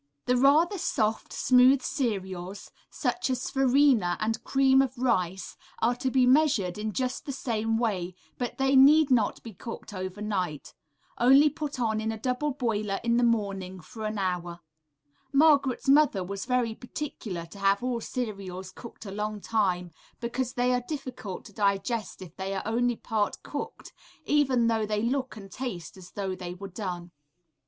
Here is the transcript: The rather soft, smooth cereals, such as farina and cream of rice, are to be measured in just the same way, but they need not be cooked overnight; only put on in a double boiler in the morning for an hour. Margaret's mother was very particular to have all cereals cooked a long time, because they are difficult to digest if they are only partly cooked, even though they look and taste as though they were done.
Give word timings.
The 0.25 0.35
rather 0.35 0.79
soft, 0.79 1.31
smooth 1.31 1.83
cereals, 1.83 2.71
such 2.89 3.29
as 3.29 3.51
farina 3.51 4.17
and 4.19 4.43
cream 4.43 4.81
of 4.81 4.97
rice, 4.97 5.55
are 5.77 5.93
to 5.97 6.09
be 6.09 6.25
measured 6.25 6.79
in 6.79 6.91
just 6.91 7.23
the 7.27 7.31
same 7.31 7.77
way, 7.77 8.15
but 8.39 8.57
they 8.57 8.75
need 8.75 9.11
not 9.11 9.43
be 9.43 9.53
cooked 9.53 9.93
overnight; 9.93 10.73
only 11.19 11.51
put 11.51 11.79
on 11.79 12.01
in 12.01 12.11
a 12.11 12.17
double 12.17 12.49
boiler 12.51 12.99
in 13.03 13.17
the 13.17 13.23
morning 13.23 13.79
for 13.79 14.03
an 14.07 14.17
hour. 14.17 14.61
Margaret's 15.31 15.87
mother 15.87 16.23
was 16.23 16.45
very 16.45 16.73
particular 16.73 17.45
to 17.45 17.59
have 17.59 17.83
all 17.83 18.01
cereals 18.01 18.71
cooked 18.71 19.05
a 19.05 19.11
long 19.11 19.39
time, 19.39 19.91
because 20.19 20.53
they 20.53 20.73
are 20.73 20.81
difficult 20.81 21.45
to 21.45 21.53
digest 21.53 22.23
if 22.23 22.35
they 22.37 22.55
are 22.55 22.63
only 22.65 22.95
partly 22.95 23.41
cooked, 23.43 23.93
even 24.25 24.65
though 24.65 24.87
they 24.87 25.03
look 25.03 25.37
and 25.37 25.51
taste 25.51 25.95
as 25.95 26.09
though 26.13 26.33
they 26.33 26.55
were 26.55 26.69
done. 26.69 27.11